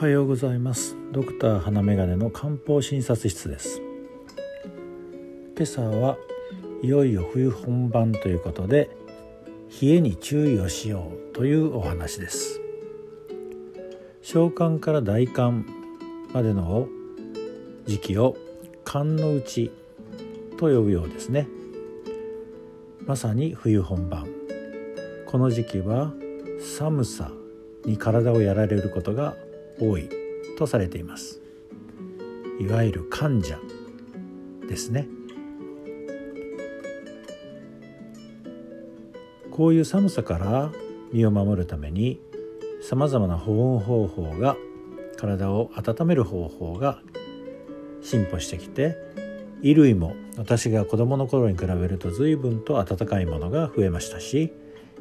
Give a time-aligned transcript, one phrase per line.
[0.00, 0.96] おはようございます。
[1.12, 3.82] ドクター花眼鏡の漢方診察室です。
[5.54, 6.16] 今朝は
[6.82, 8.88] いよいよ冬本番ということで
[9.82, 12.62] 冷えに注意をしようというお話です。
[14.22, 15.66] 小寒から大寒
[16.32, 16.88] までの
[17.84, 18.38] 時期を
[18.86, 19.70] 寒の内
[20.56, 21.46] と呼ぶようですね。
[23.04, 24.26] まさに冬本番。
[25.26, 26.14] この時期は
[26.58, 27.30] 寒さ
[27.84, 29.36] に体をやられることが
[29.80, 30.08] 多い
[30.58, 31.40] とされています。
[32.60, 33.58] いわゆる患者
[34.68, 35.08] ですね。
[39.50, 40.72] こういう寒さから
[41.12, 42.20] 身を守るために
[42.80, 44.56] さまざまな保温方法が
[45.16, 47.02] 体を温める方法が
[48.00, 48.96] 進歩してきて
[49.60, 54.52] 衣類も私が子供の頃に比べると随分と暖かいものが増えましたし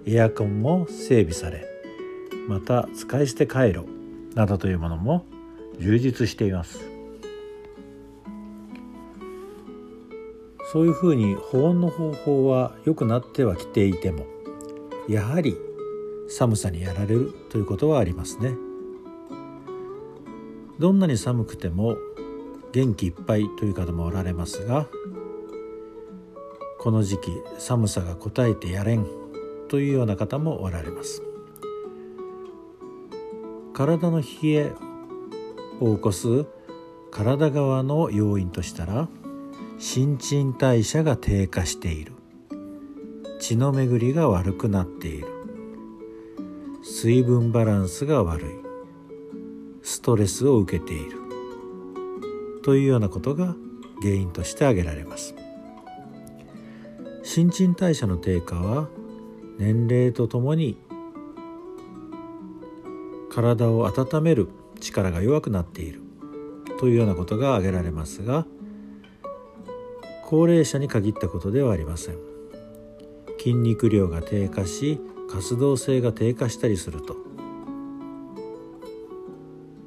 [0.05, 1.66] エアコンも整備され
[2.48, 3.99] また使い捨て回路
[4.40, 5.26] などというものも
[5.79, 6.79] 充実しています。
[10.71, 14.27] そういうふうに保温の方法は良くなってはきていても
[15.09, 15.57] やはり
[16.29, 18.55] 寒さにやられるということはありますね。
[20.77, 21.98] どんなに寒くても
[22.71, 24.87] 元気いっぱいという方もおられますが
[26.79, 29.05] この時期寒さがこたえてやれん
[29.68, 31.29] というような方もおられます。
[33.80, 34.74] 体の冷え
[35.80, 36.46] を起こす
[37.12, 39.08] 体側の要因としたら
[39.77, 42.12] 新陳代謝が低下している。
[43.40, 45.27] 血の巡りが悪くなっている。
[46.84, 48.46] 水分バランスが悪い。
[49.82, 51.12] ストレスを受けている。
[52.64, 53.55] というようなことが
[54.02, 55.36] 原因として挙げられます。
[57.24, 58.90] 新陳代謝の低下は
[59.58, 60.77] 年齢とともに
[63.40, 64.50] 体を温める
[64.81, 66.02] 力が弱くなっている。
[66.78, 68.46] というようなことが挙げられますが
[70.25, 72.18] 高齢者に限ったことではありません。
[73.38, 75.00] 筋肉量が低下し
[75.31, 77.16] 活動性が低下したりすると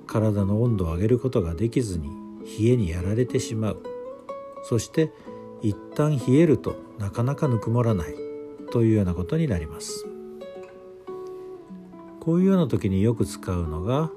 [0.06, 2.08] 体の温度を上げることができずに
[2.58, 3.82] 冷えにやられてしまう。
[4.64, 5.12] そして
[5.60, 8.14] 一旦冷えるとなかなかぬくもらない。
[8.72, 10.11] というようなことになります。
[12.22, 14.08] こういうような時によく使うのが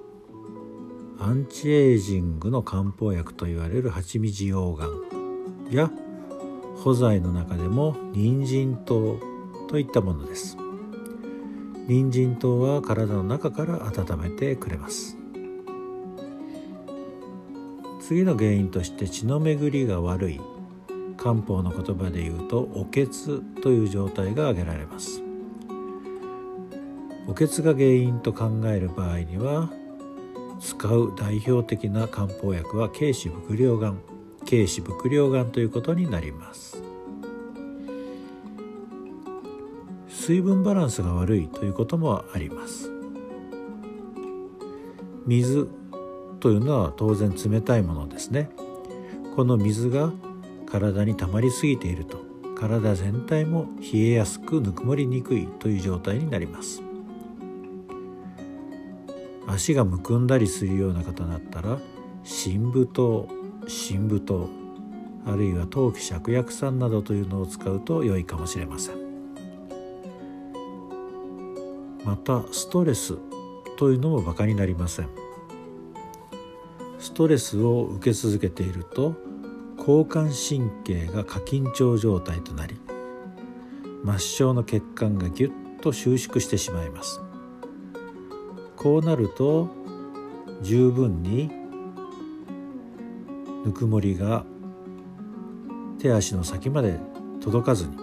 [1.18, 5.92] アンチエイジングの漢方薬といわれる蜂蜜溶岩や
[6.76, 9.18] 補剤の中でも人参糖
[9.70, 10.56] といったものです。
[11.88, 15.18] 人参糖は体の中から温めてくれます。
[18.02, 20.40] 次の原因として血の巡りが悪い。
[21.18, 25.25] 漢方の言葉で言うとおけつという状態が挙げられます。
[27.36, 29.70] おけつが原因と考える場合には
[30.62, 33.98] 使う代表的な漢方薬は軽視伏量丸
[34.50, 36.82] 軽視伏量丸ということになります。
[40.08, 42.90] 水分バランスが悪いということもあります。
[45.26, 45.68] 水
[46.40, 48.50] というのは当然冷たいものですね。
[49.36, 50.14] この水が
[50.66, 52.24] 体に溜まりすぎていると
[52.58, 56.85] 体全体も冷えやすくぬくもりにくいという状態になります。
[59.48, 61.80] 足がむくんだりするような方だったら
[62.24, 63.28] 深部糖
[63.68, 64.50] 深部糖
[65.26, 69.06] あるいは陶器芍薬散などというのを使うと良いかもしれません。
[72.06, 73.18] またストレス
[73.78, 75.10] というのもバカになりません。
[77.00, 79.16] ストレスを受け続けていると
[79.78, 82.80] 交感神経が過緊張状態となり
[84.04, 85.52] 末梢の血管がぎゅっ
[85.82, 87.25] と収縮してしまいます。
[88.78, 89.70] こうなると
[90.62, 91.50] 十分に
[93.66, 94.46] ぬくもりが
[96.00, 97.00] 手足の先まで
[97.42, 97.98] 届かずに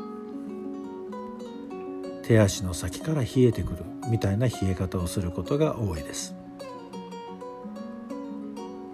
[2.22, 6.34] 手足の先から冷えてくるみたいな冷え方をすることが多いです。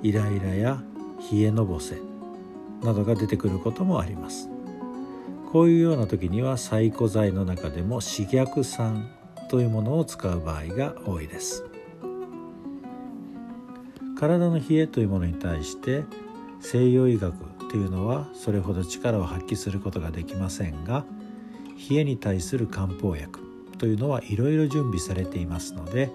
[0.02, 0.82] イライラや
[1.32, 1.98] 冷えのぼせ
[2.82, 4.48] などが出てくることもあります。
[5.52, 9.08] こういうような時には細古剤の中でも刺逆酸
[9.48, 11.64] というものを使う場合が多いです。
[14.18, 16.04] 体の冷えというものに対して
[16.60, 17.34] 西洋医学
[17.70, 21.04] というのはそれほど力を発揮することができませんが
[21.88, 23.40] 冷えに対する漢方薬
[23.78, 26.10] というのはいろいろ準備されていますので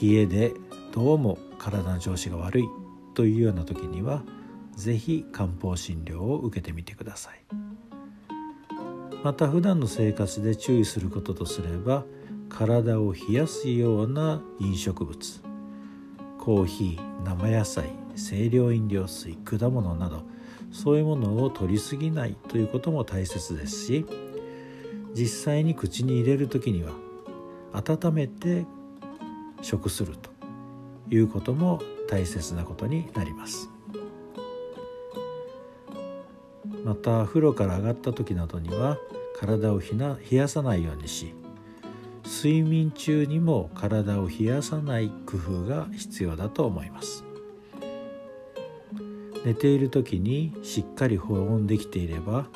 [0.00, 0.54] 冷えで
[0.92, 2.64] どうも体の調子が悪い
[3.14, 4.22] というような時には
[4.76, 7.42] 是非漢方診療を受けてみてください。
[9.22, 12.04] また普段の生活で注意することとすれば
[12.54, 15.40] 体を冷やすような飲食物。
[16.38, 20.22] コーヒー生野菜清涼飲料水果物など
[20.70, 24.04] そういうものを取りすぎないということも大切ですし
[25.14, 26.90] 実際に口に入れる時には
[27.72, 28.66] 温めて
[29.62, 30.30] 食すると
[31.14, 33.70] いうことも大切なことになります。
[36.84, 38.98] また風呂から上がった時などには
[39.38, 41.32] 体を冷やさないようにし
[42.24, 47.24] 睡眠中にも体を冷やさない工夫が必要だと思います。
[49.44, 52.46] 寝ている時にしっかり保温できていれば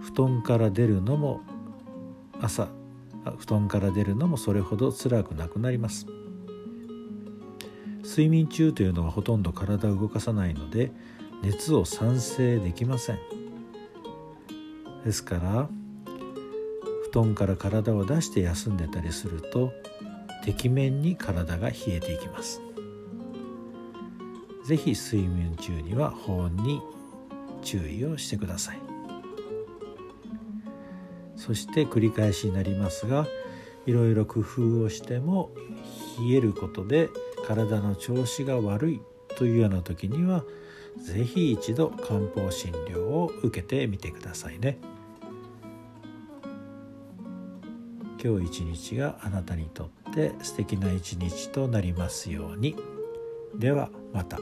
[0.00, 1.40] 布団から出るのも
[2.40, 2.68] 朝
[3.38, 6.06] 布団から出るのもそれほど辛くなくなります。
[8.04, 10.92] 睡眠中というのはほとんど体を動かさないので
[11.42, 13.18] 熱を産生できません。
[15.04, 15.68] ですから
[17.22, 19.72] 団から体を出して休んでたりすると
[20.44, 22.60] てきめんに体が冷えていきます
[24.64, 26.80] 是非睡眠中には保温に
[27.62, 28.78] 注意をしてください
[31.36, 33.26] そして繰り返しになりますが
[33.86, 35.50] いろいろ工夫をしても
[36.20, 37.08] 冷えることで
[37.46, 39.00] 体の調子が悪い
[39.36, 40.44] というような時には
[40.98, 44.78] 是非一度漢方診療を受けてみてくださいね。
[48.22, 52.76] 今日一日があなたにとって素敵な一日となりますように。
[53.54, 54.38] ではまた。